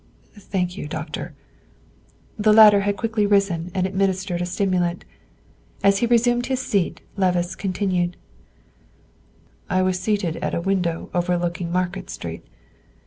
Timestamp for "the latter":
2.35-2.79